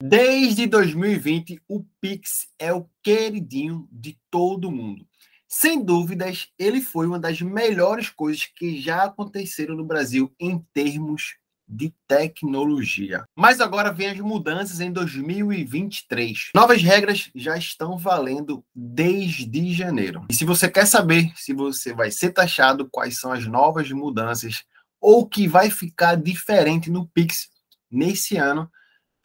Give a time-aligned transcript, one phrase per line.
[0.00, 5.04] Desde 2020, o Pix é o queridinho de todo mundo.
[5.48, 11.36] Sem dúvidas, ele foi uma das melhores coisas que já aconteceram no Brasil em termos
[11.66, 13.24] de tecnologia.
[13.36, 16.50] Mas agora vem as mudanças em 2023.
[16.54, 20.24] Novas regras já estão valendo desde janeiro.
[20.30, 24.62] E se você quer saber se você vai ser taxado, quais são as novas mudanças
[25.00, 27.48] ou que vai ficar diferente no Pix
[27.90, 28.70] nesse ano,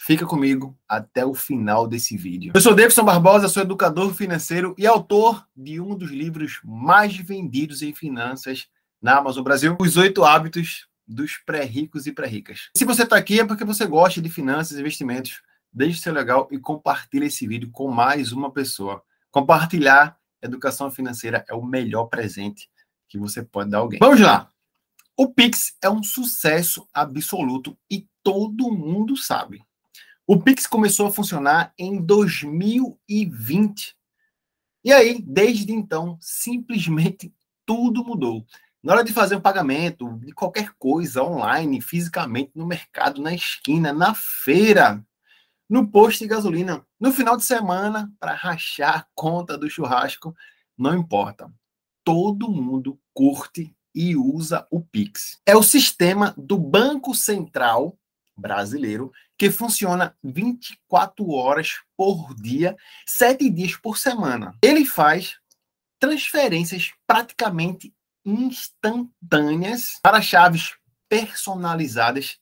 [0.05, 2.51] fica comigo até o final desse vídeo.
[2.53, 7.81] Eu sou Davidson Barbosa, sou educador financeiro e autor de um dos livros mais vendidos
[7.81, 8.67] em finanças
[9.01, 12.69] na Amazon Brasil, Os Oito Hábitos dos Pré-Ricos e Pré-Ricas.
[12.75, 15.41] Se você está aqui é porque você gosta de finanças e investimentos,
[15.71, 19.01] deixe seu legal e compartilhe esse vídeo com mais uma pessoa.
[19.31, 22.69] Compartilhar educação financeira é o melhor presente
[23.07, 23.99] que você pode dar a alguém.
[23.99, 24.49] Vamos lá!
[25.15, 29.63] O Pix é um sucesso absoluto e todo mundo sabe.
[30.25, 33.93] O Pix começou a funcionar em 2020.
[34.81, 37.33] E aí, desde então, simplesmente
[37.65, 38.45] tudo mudou.
[38.81, 43.91] Na hora de fazer um pagamento de qualquer coisa online, fisicamente, no mercado, na esquina,
[43.91, 45.05] na feira,
[45.69, 50.33] no posto de gasolina, no final de semana, para rachar a conta do churrasco,
[50.77, 51.51] não importa.
[52.01, 55.41] Todo mundo curte e usa o Pix.
[55.45, 57.97] É o sistema do Banco Central
[58.43, 62.75] brasileiro que funciona 24 horas por dia,
[63.07, 64.53] 7 dias por semana.
[64.61, 65.39] Ele faz
[65.97, 67.93] transferências praticamente
[68.25, 70.75] instantâneas para chaves
[71.07, 72.37] personalizadas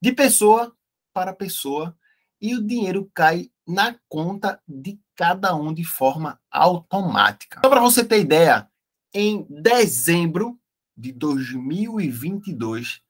[0.00, 0.74] de pessoa
[1.12, 1.94] para pessoa
[2.40, 7.60] e o dinheiro cai na conta de cada um de forma automática.
[7.62, 8.68] Só para você ter ideia,
[9.12, 10.58] em dezembro
[10.96, 13.02] de 2022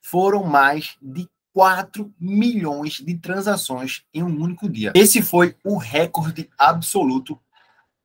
[0.00, 4.92] foram mais de 4 milhões de transações em um único dia.
[4.94, 7.40] Esse foi o recorde absoluto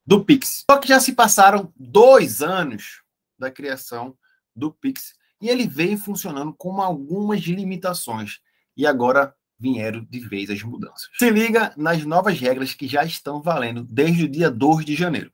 [0.05, 0.63] do Pix.
[0.69, 3.01] Só que já se passaram dois anos
[3.37, 4.15] da criação
[4.55, 8.39] do Pix e ele veio funcionando com algumas limitações.
[8.75, 11.09] E agora vieram de vez as mudanças.
[11.17, 15.31] Se liga nas novas regras que já estão valendo desde o dia 2 de janeiro.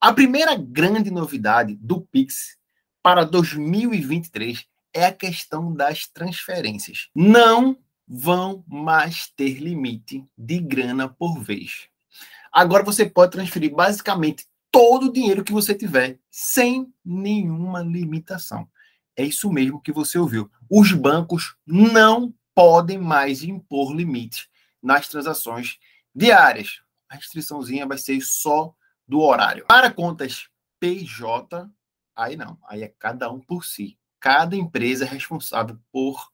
[0.00, 2.56] A primeira grande novidade do Pix
[3.02, 7.08] para 2023 é a questão das transferências.
[7.14, 11.88] Não vão mais ter limite de grana por vez.
[12.52, 18.68] Agora você pode transferir basicamente todo o dinheiro que você tiver, sem nenhuma limitação.
[19.16, 20.50] É isso mesmo que você ouviu.
[20.70, 24.48] Os bancos não podem mais impor limites
[24.82, 25.78] nas transações
[26.14, 26.80] diárias.
[27.08, 28.74] A restriçãozinha vai ser só
[29.06, 29.66] do horário.
[29.66, 30.48] Para contas
[30.80, 31.68] PJ,
[32.18, 33.96] Aí não, aí é cada um por si.
[34.20, 36.30] Cada empresa é responsável por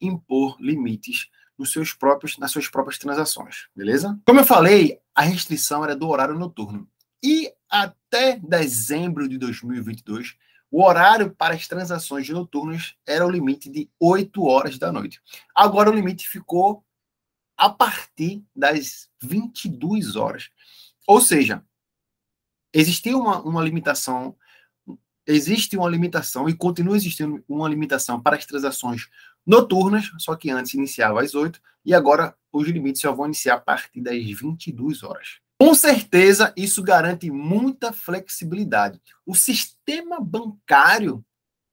[0.00, 1.28] impor limites
[1.58, 4.18] nos seus próprios, nas suas próprias transações, beleza?
[4.24, 6.88] Como eu falei, a restrição era do horário noturno.
[7.22, 10.36] E até dezembro de 2022,
[10.70, 15.20] o horário para as transações noturnas era o limite de 8 horas da noite.
[15.54, 16.84] Agora o limite ficou
[17.56, 20.50] a partir das 22 horas.
[21.06, 21.64] Ou seja,
[22.72, 24.36] existia uma, uma limitação
[25.28, 29.08] existe uma limitação e continua existindo uma limitação para as transações
[29.46, 33.60] noturnas, só que antes iniciava às 8 e agora os limites só vão iniciar a
[33.60, 35.38] partir das 22 horas.
[35.60, 39.00] Com certeza, isso garante muita flexibilidade.
[39.26, 41.24] O sistema bancário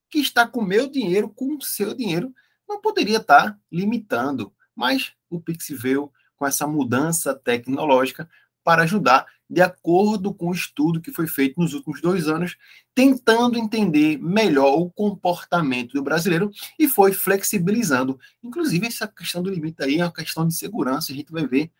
[0.10, 2.34] que está com meu dinheiro, com o seu dinheiro,
[2.68, 8.30] não poderia estar limitando, mas o Pix veio com essa mudança tecnológica
[8.66, 12.58] para ajudar de acordo com o estudo que foi feito nos últimos dois anos,
[12.96, 16.50] tentando entender melhor o comportamento do brasileiro
[16.80, 18.20] e foi flexibilizando.
[18.44, 21.72] Inclusive, essa questão do limite aí é uma questão de segurança, a gente vai ver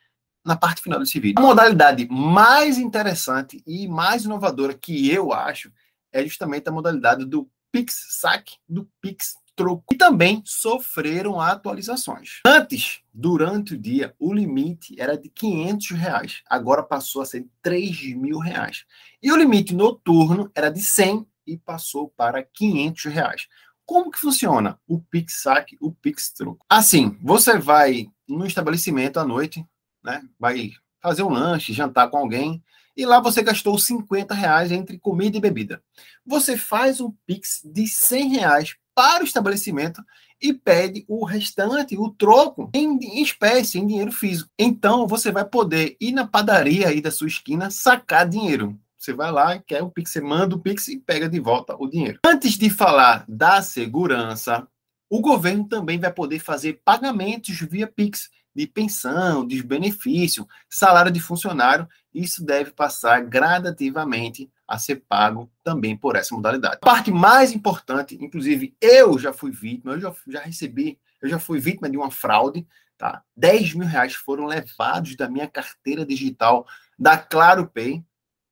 [0.46, 1.40] na parte final desse vídeo.
[1.40, 5.72] A modalidade mais interessante e mais inovadora que eu acho
[6.14, 12.42] é justamente a modalidade do Pix Saque, do Pix troco e também sofreram atualizações.
[12.46, 18.16] Antes, durante o dia, o limite era de 500 reais, agora passou a ser 3
[18.16, 18.86] mil reais.
[19.22, 23.48] E o limite noturno era de 100 e passou para 500 reais.
[23.86, 26.66] Como que funciona o Pix Saque, o Pix Troco?
[26.68, 29.66] Assim, você vai no estabelecimento à noite,
[30.04, 30.24] né?
[30.40, 32.64] Vai fazer um lanche, jantar com alguém,
[32.98, 35.84] e lá você gastou 50 reais entre comida e bebida.
[36.26, 40.02] Você faz um Pix de 100 reais para o estabelecimento
[40.42, 44.50] e pede o restante, o troco, em, em, espécie, em dinheiro físico.
[44.58, 48.80] Então, você vai poder ir na padaria aí da sua esquina sacar dinheiro.
[48.98, 51.88] Você vai lá, quer o Pix, você manda o Pix e pega de volta o
[51.88, 52.20] dinheiro.
[52.26, 54.68] Antes de falar da segurança,
[55.10, 61.20] o governo também vai poder fazer pagamentos via Pix de pensão, de benefício, salário de
[61.20, 66.78] funcionário, isso deve passar gradativamente a ser pago também por essa modalidade.
[66.82, 71.40] A parte mais importante, inclusive eu já fui vítima, eu já, já recebi, eu já
[71.40, 72.66] fui vítima de uma fraude,
[72.98, 73.24] tá?
[73.36, 76.66] 10 mil reais foram levados da minha carteira digital
[76.98, 78.04] da Claro Pay,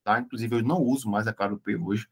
[0.04, 0.20] tá?
[0.20, 2.08] Inclusive eu não uso mais a Claro Pay hoje,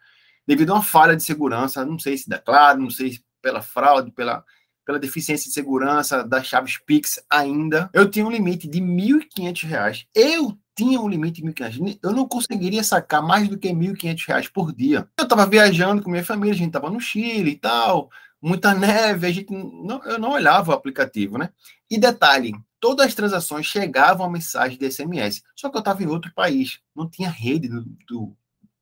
[0.48, 3.62] devido a uma falha de segurança, não sei se da Claro, não sei se pela
[3.62, 4.44] fraude, pela,
[4.86, 7.90] pela deficiência de segurança das chaves Pix ainda.
[7.94, 10.08] Eu tinha um limite de R$ 1.500.
[10.14, 12.00] Eu tinha um limite de R$ 1.500.
[12.02, 15.08] Eu não conseguiria sacar mais do que R$ 1.500 por dia.
[15.18, 18.10] Eu estava viajando com minha família, a gente estava no Chile e tal,
[18.42, 21.50] muita neve, a gente não, eu não olhava o aplicativo, né?
[21.90, 26.08] E detalhe, todas as transações chegavam a mensagem de SMS, só que eu estava em
[26.08, 28.36] outro país, não tinha rede do, do,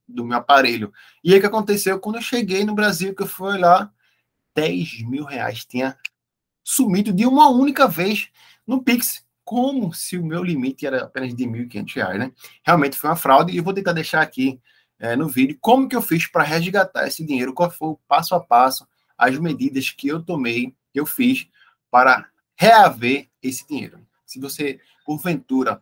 [0.08, 0.94] do meu aparelho.
[1.24, 2.00] E aí o que aconteceu?
[2.00, 3.92] Quando eu cheguei no Brasil, que eu fui lá,
[4.60, 5.98] 10 mil reais tinha
[6.62, 8.30] sumido de uma única vez
[8.68, 12.32] no Pix, como se o meu limite era apenas de 1.500 reais, né?
[12.62, 14.60] Realmente foi uma fraude e eu vou tentar deixar aqui
[15.00, 18.36] é, no vídeo como que eu fiz para resgatar esse dinheiro, qual foi o passo
[18.36, 18.86] a passo,
[19.18, 21.48] as medidas que eu tomei, que eu fiz
[21.90, 24.06] para reaver esse dinheiro.
[24.26, 25.82] Se você, porventura,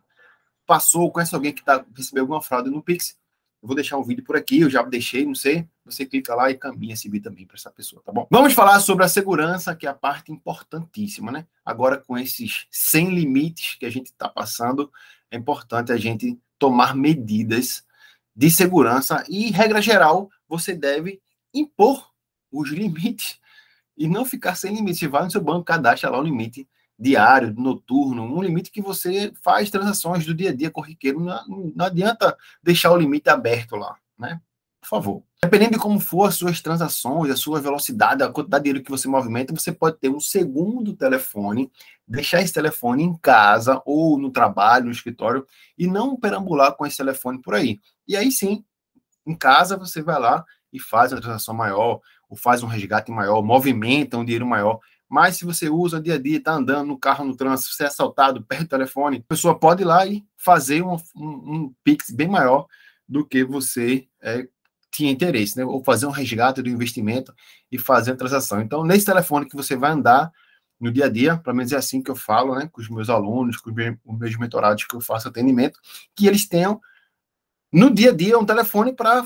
[0.64, 3.18] passou, conhece alguém que tá, recebeu alguma fraude no Pix,
[3.68, 5.68] vou deixar um vídeo por aqui, eu já deixei, não sei.
[5.84, 8.26] Você clica lá e caminha esse vídeo também para essa pessoa, tá bom?
[8.30, 11.46] Vamos falar sobre a segurança, que é a parte importantíssima, né?
[11.62, 14.90] Agora, com esses 100 limites que a gente está passando,
[15.30, 17.84] é importante a gente tomar medidas
[18.34, 21.20] de segurança e, regra geral, você deve
[21.52, 22.10] impor
[22.50, 23.38] os limites
[23.98, 25.00] e não ficar sem limite.
[25.00, 26.66] Você vai no seu banco, cadastra lá o limite
[26.98, 31.20] diário, noturno, um limite que você faz transações do dia a dia corriqueiro.
[31.20, 34.40] Não, não adianta deixar o limite aberto lá, né?
[34.80, 35.22] Por favor.
[35.40, 38.90] Dependendo de como for as suas transações, a sua velocidade, a quantidade de dinheiro que
[38.90, 41.70] você movimenta, você pode ter um segundo telefone,
[42.06, 45.46] deixar esse telefone em casa ou no trabalho, no escritório,
[45.76, 47.78] e não perambular com esse telefone por aí.
[48.06, 48.64] E aí sim,
[49.24, 53.42] em casa você vai lá e faz uma transação maior, ou faz um resgate maior,
[53.42, 54.80] movimenta um dinheiro maior.
[55.08, 57.86] Mas se você usa dia a dia, está andando no carro, no trânsito, você é
[57.86, 62.10] assaltado, perde o telefone, a pessoa pode ir lá e fazer um, um, um Pix
[62.10, 62.66] bem maior
[63.08, 64.46] do que você é,
[64.90, 65.64] tinha interesse, né?
[65.64, 67.34] Ou fazer um resgate do investimento
[67.72, 68.60] e fazer a transação.
[68.60, 70.30] Então, nesse telefone que você vai andar
[70.78, 72.68] no dia a dia, pelo menos é assim que eu falo, né?
[72.70, 75.80] Com os meus alunos, com os meus mentorados que eu faço atendimento,
[76.14, 76.80] que eles tenham
[77.72, 79.24] no dia a dia um telefone para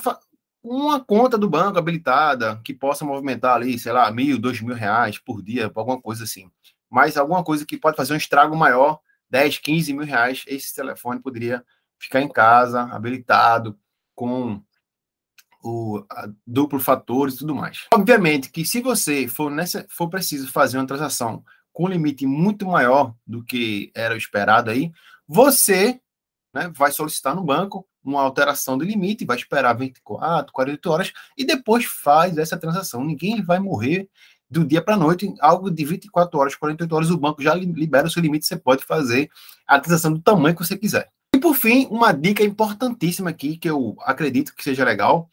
[0.62, 5.18] uma conta do banco habilitada que possa movimentar ali, sei lá, mil, dois mil reais
[5.18, 6.50] por dia, alguma coisa assim.
[6.88, 9.00] Mas alguma coisa que pode fazer um estrago maior,
[9.30, 11.64] 10, 15 mil reais, esse telefone poderia
[11.98, 13.78] ficar em casa, habilitado,
[14.14, 14.62] com
[15.64, 16.04] o
[16.46, 17.86] duplo fator e tudo mais.
[17.94, 22.66] Obviamente que se você for, nessa, for preciso fazer uma transação com um limite muito
[22.66, 24.92] maior do que era esperado aí,
[25.26, 26.00] você
[26.52, 31.44] né, vai solicitar no banco uma alteração do limite, vai esperar 24, 48 horas e
[31.44, 33.04] depois faz essa transação.
[33.04, 34.08] Ninguém vai morrer
[34.50, 38.06] do dia para a noite, algo de 24 horas, 48 horas, o banco já libera
[38.06, 39.30] o seu limite, você pode fazer
[39.66, 41.10] a transação do tamanho que você quiser.
[41.34, 45.30] E por fim, uma dica importantíssima aqui, que eu acredito que seja legal,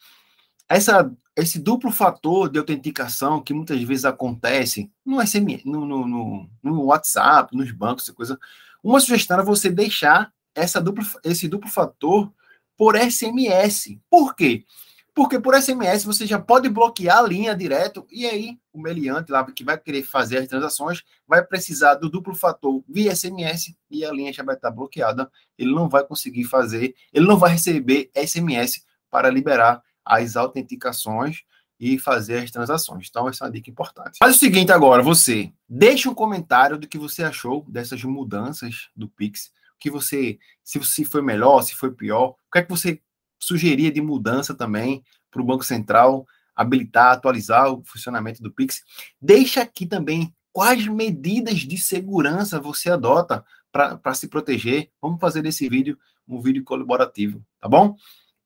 [0.69, 6.49] essa, esse duplo fator de autenticação que muitas vezes acontece no, SMS, no, no, no,
[6.63, 8.39] no WhatsApp, nos bancos, essa coisa.
[8.81, 12.31] Uma sugestão é você deixar essa duplo, esse duplo fator
[12.77, 13.99] por SMS.
[14.09, 14.65] Por quê?
[15.13, 19.43] Porque por SMS você já pode bloquear a linha direto e aí o meliante lá
[19.51, 24.11] que vai querer fazer as transações vai precisar do duplo fator via SMS e a
[24.11, 25.29] linha já vai estar bloqueada.
[25.57, 31.43] Ele não vai conseguir fazer, ele não vai receber SMS para liberar as autenticações
[31.79, 33.07] e fazer as transações.
[33.09, 34.17] Então, essa é uma dica importante.
[34.19, 39.07] Faz o seguinte agora, você deixa um comentário do que você achou dessas mudanças do
[39.07, 43.01] Pix que você, se, se foi melhor, se foi pior, o que é que você
[43.39, 48.83] sugeria de mudança também para o Banco Central habilitar, atualizar o funcionamento do Pix.
[49.21, 54.91] Deixa aqui também quais medidas de segurança você adota para se proteger.
[55.01, 57.95] Vamos fazer desse vídeo um vídeo colaborativo, tá bom?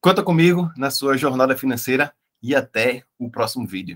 [0.00, 3.92] Conta comigo na sua jornada financeira e até o próximo vídeo.